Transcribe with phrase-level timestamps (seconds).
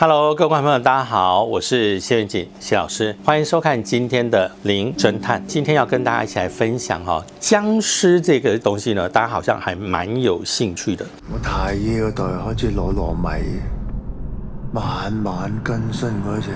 [0.00, 5.42] Hello，各位观众朋友，大家好，我是谢元锦谢老师，欢迎收看今天的《零侦探》。
[5.46, 11.04] 今天要跟大家一起来分享哈，僵尸这个东西呢，大家好像还蛮有兴趣的。
[11.32, 13.60] 我太爺嗰代開始攞糯米，
[14.72, 16.50] 慢慢更新嗰只，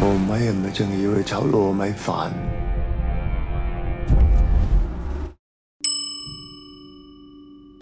[0.00, 2.28] 糯米係咪淨係要去炒糯米飯？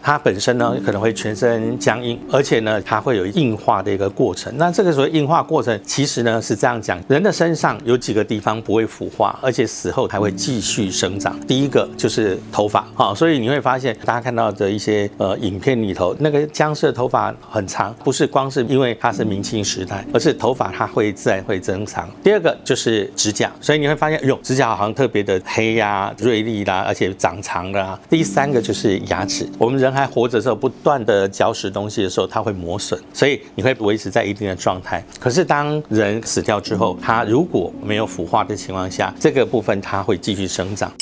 [0.06, 4.56] 它本身呢可能会全身僵硬，而且呢它会有硬化的一个过程。
[4.56, 11.36] 那这个所谓硬化过程，其实呢是这样讲：人的身上有几个地方不会腐化，而且死后还会继续生长。
[11.40, 22.08] 第一个就是头发啊，所以你会发现大家看到的一些呃影片里头，那个僵尸的头发很长，不是光是因为它是明清时代，而是头发它会自然会增长。
[22.22, 27.98] 第二个就是指甲，所以你会发现，哟，指甲好像特别的黑呀、锐利啦，而且长长的。
[28.08, 29.95] 第三个就是牙齿，我们人。
[29.96, 35.02] 还活着的时候，不断的嚼食东西的时候，它会磨损，所以你会维持在一定的状态。
[35.18, 40.92] 可是当人死掉之后，它如果没有腐化的情况下，这个部分它会继续生长。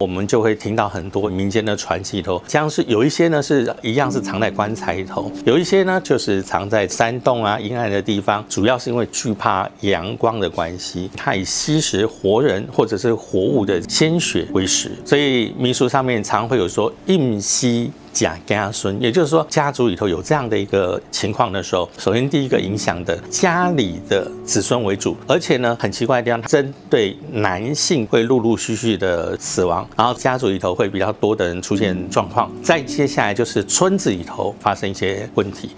[0.00, 17.92] 我们就会听到很多民间的传奇里头，像是有一些呢是一样是藏在棺材里头，有一些呢就是藏在山洞啊阴暗的地方，主要是因为惧怕阳光的关系，它以吸食活人或者是活物的鲜血为食，所以民俗上面常会有说应吸。
[18.12, 35.70] 甲家孙，也就是说家族里头有这样的一个情况的时候，首先第一个影响的家里的子孙为主，而且呢很奇怪的地方，针对男性会陆陆续续的死亡，然后家族里头会比较多的人出现状况，再接下来就是村子里头发生一些问题。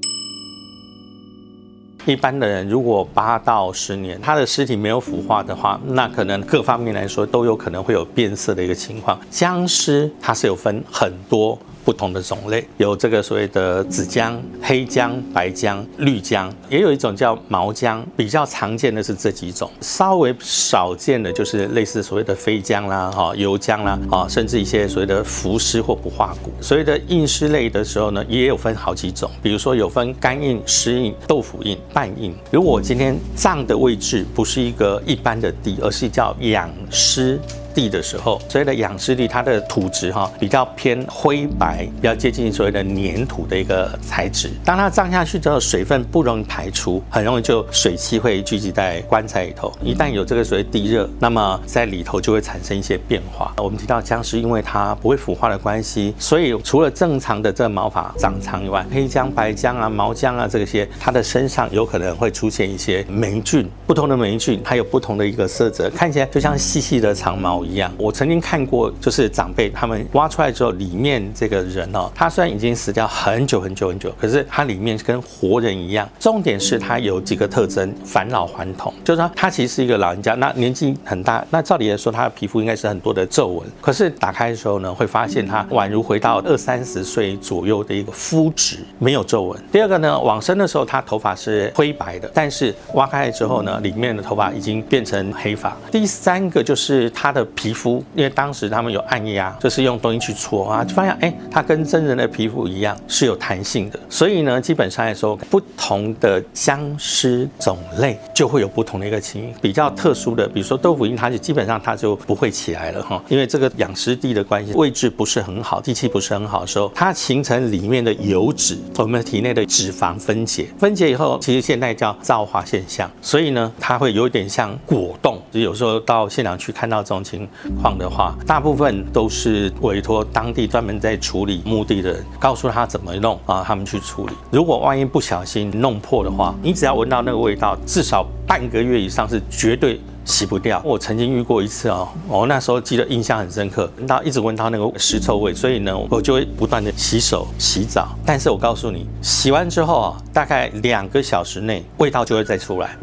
[2.05, 9.17] 一般的人如果八到十年，他的尸体没有腐化的话，那可能各方面来说都有可能会有变色的一个情况。
[9.31, 11.57] 僵尸它是有分很多。
[11.85, 18.05] 不同的种类有这个所谓的紫姜、黑姜、白姜、绿姜，也有一种叫毛姜。
[18.17, 26.53] 比较常见的是这几种，稍微少见的就是类似所谓的飞姜啦、哈油姜啦、啊，甚至一些所谓的浮尸或不化骨。
[26.61, 32.35] 所谓的硬尸类的时候呢，也有分好几种，比如说有分干硬、湿硬、豆腐硬、半硬。
[32.51, 37.41] 如果我今天脏的位置不是一个一般的地，而是叫养尸。
[37.75, 44.51] 地的时候，所谓的养尸地，它的土质哈比较偏灰白，比较接近所谓的粘土的一个材质。
[44.65, 49.73] 当它胀下去之后，水分不容易排出，很容易就水汽会聚集在棺材里头。
[49.83, 53.53] 一旦有这个所谓地热，那么在里头就会产生一些变化。
[53.57, 63.69] 我们提到僵尸，因为它不会腐化的关系，所以除了正常的这毛发长长以外，黑僵、白僵啊、毛僵啊这些，它的身上有可能会出现一些霉菌。
[63.87, 67.62] 不同的霉菌它有不同的一个色泽，看起来就像细细的长毛。
[67.65, 76.09] 一样，我曾经看过，就是长辈他们挖出来之后，里面这个人哦，他虽然已经死掉很久很久很久，可是他里面跟活人一样。
[76.19, 89.63] 重点是他有几个特征，返老还童，就是说他其实是一个老人家，那年纪很大，那照理来说他的皮肤应该是很多的皱纹，可是打开的时候呢，会发现他宛如回到二三十岁左右的一个肤质，没有皱纹。
[89.71, 95.77] 第二个呢，往生的时候他头发是灰白的，但是挖开来之后呢，里面的头发已经变成黑发。
[95.91, 97.47] 第三个就是他的。
[97.55, 103.99] 皮肤，因为当时他们有按压，就是用东西去搓啊，就发现哎，它跟真人的皮肤一样是有弹性的。
[104.09, 109.55] 所以呢，基本上来说，不同的僵尸种类就会有不同的一个情形。
[109.61, 125.41] 比较特殊的，比如说豆腐印，它就基本上它就不会起来了哈，因为这个养尸地的关系，位置不是很好，地气不是很好的时候，它形成里面的油脂，我们体内的脂肪分解，分解以后，其实现在叫皂化现象，所以呢，它会有点像果冻。
[125.53, 127.42] 就有时候到现场去看到这种情。
[127.81, 134.33] 况的话，大部分都是委托当地专门在处理墓地的人，告诉他怎么弄啊，他们去处理。
[134.51, 140.81] 如果万一不小心弄破的话，你只要闻到那个味道，至少半个月以上是绝对洗不掉。
[140.85, 148.09] 我曾经遇过一次哦，我那时候记得印象很深刻，闻到一直闻到那个尸臭味，所以呢，我就会不断的洗手洗澡。
[148.25, 152.97] 但是我告诉你，洗完之后啊，大概两个小时内味道就会再出来。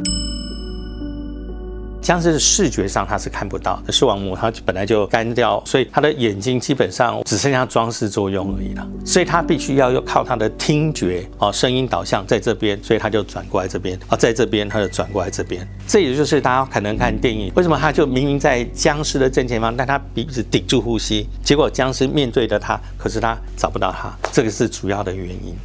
[2.09, 8.87] 僵尸的视觉上它是看不到的，视网膜它本来就干掉，所以它的眼睛基本上只剩下装饰作用而已了。
[9.05, 15.63] 所以它必须要靠它的听觉哦，声音导向在这边，所以它就转过来这边啊，在这边它就转过来这边。
[15.87, 25.55] 这也就是大家可能看电影，为什么它就明明在僵尸的正前方，但它鼻子顶住呼吸，结果僵尸面对着它，可是它找不到它，这个是主要的原因。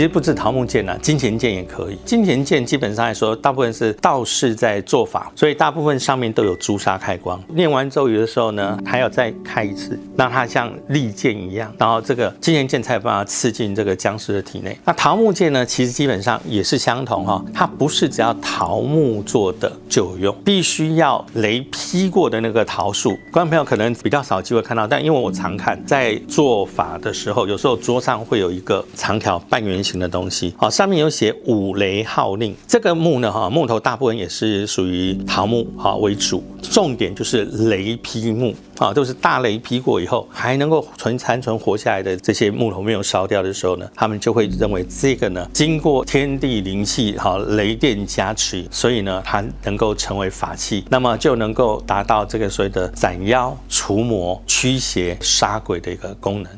[0.00, 1.98] 其实不止桃木剑啊，金钱剑也可以。
[2.06, 7.38] 金钱剑基本上来说，大部分是道士在做法，所以大部分上面都有朱砂开光。
[7.48, 14.74] 念完咒语的时候呢，还要再开一次，让它像利剑一样，然后这个金钱剑才有办法刺进这个僵尸的体内。
[14.86, 23.10] 那桃木剑呢，其实基本上也是相同哈，它不是只要桃木做的就有用，必须要雷劈过的那个桃树。
[23.30, 32.54] 观众朋友可能比较少机会看到，但因为我常看，在做法的时候，有时候桌上会有一个长条半圆形的东西，好，上面有写五雷号令。
[32.68, 56.50] 这个木呢，哈，木头大部分也是属于桃木哈为主，重点就是雷劈木啊，都是大雷劈过以后还能够存残存活下来的这些木头没有烧掉的时候呢，他们就会认为这个呢，经过天地灵气哈雷电加持，所以呢，它能够成为法器，那么就能够达到这个所谓的斩妖除魔、驱邪杀鬼的一个功能。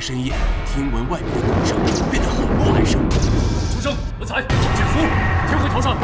[0.00, 0.32] 深夜，
[0.66, 1.76] 听闻外面的鼓声
[2.10, 3.00] 变得很不安生。
[3.72, 5.00] 出生，文才，减服，
[5.48, 5.96] 天回头上。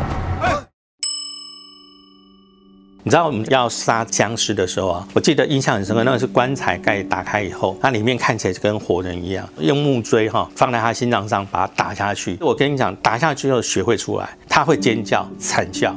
[3.07, 12.39] 你知道我们要杀僵尸的时候啊，我记得印象很深刻，那个是棺材盖打开以后，它里面看起来就跟活人一样，用木锥哈放在他心脏上把它打下去。
[12.41, 15.95] 我跟你讲，打下去后血会出来，他会尖叫惨叫。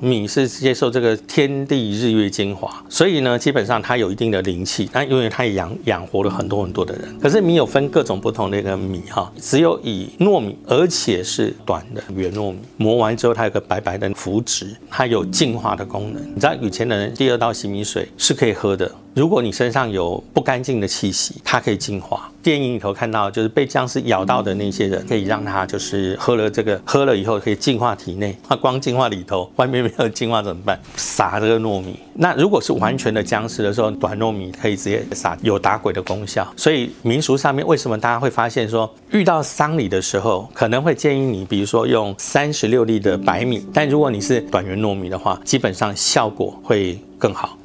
[0.00, 4.88] 米是接受这个天地日月精华，所以呢，基本上它有一定的灵气。
[4.92, 7.18] 那因为它也养养活了很多很多的人。
[7.18, 16.22] 可是米有分各种不同的一个米哈，只有以糯米，而且是短的圆糯米，磨完之后它有个白白的浮质，它有净化的功能。
[16.22, 18.90] 你知道以前的人第二道洗米水是可以喝的。
[19.18, 22.30] 如果你身上有不干净的气息，它可以净化。
[22.40, 28.38] 电影里头看到，就是被僵尸咬到的那些人，可以让他就是喝了这个，喝了以后可以净化体内。
[28.48, 30.80] 那光净化里头，外面没有净化怎么办？
[30.94, 31.98] 撒这个糯米。
[32.14, 36.46] 那如果是完全的僵尸的时候，短糯米可以直接撒，有打鬼的功效。
[36.56, 47.58] 所以民俗上面为什么大家会发现说，遇到丧礼的时候，可能会建议你，比如说用三十六粒的白米，但如果你是短圆糯米的话，基本上效果会更好。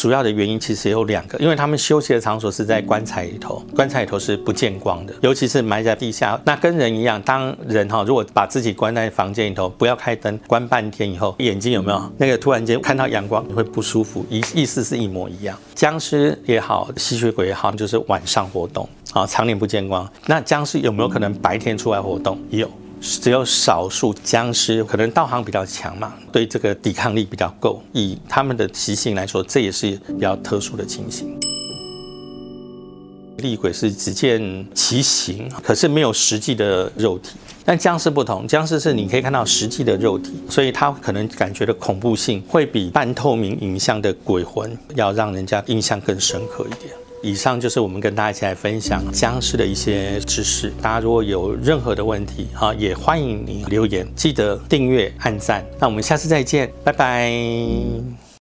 [0.00, 6.40] 主要的原因其实有两个，因为他们休息的场所是在棺材里头，棺材里头是不见光的，尤其是埋在地下。
[6.46, 14.24] 那跟人一样，当人哈如果把自己关在房间里头，不要开灯，关半天以后，眼睛有没有那个突然间看到阳光你会不舒服？
[14.30, 15.54] 意意思是一模一样。
[15.74, 20.10] 僵尸也好，吸血鬼也好，就是晚上活动啊，常年不见光。
[20.24, 22.40] 那僵尸有没有可能白天出来活动？
[22.48, 22.66] 有。
[23.00, 27.82] 只有少数僵尸可能道行比较强嘛，对这个抵抗力比较够。
[27.92, 31.38] 以他们的习性来说，这也是比较特殊的情形。
[33.38, 37.36] 厉鬼是只见其形，可是没有实际的肉体。
[37.64, 46.92] 但僵尸不同，僵尸是你可以看到实际的肉体，所以它可能感觉的恐怖性会比半透明影像的鬼魂要让人家印象更深刻一点。
[47.22, 50.72] 以上就是我们跟大家一起来分享僵尸的一些知识。
[50.80, 55.64] 大家如果有任何的问题，哈，也欢迎你留言，记得订阅、按赞。
[55.78, 58.29] 那我们下次再见，拜拜。